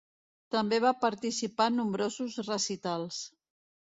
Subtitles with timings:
[0.53, 3.23] També va participar en nombrosos recitals.